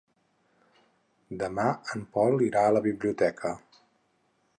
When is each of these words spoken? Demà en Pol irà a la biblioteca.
Demà 1.43 1.65
en 1.97 2.01
Pol 2.15 2.41
irà 2.47 2.63
a 2.69 2.73
la 2.77 2.81
biblioteca. 2.87 3.53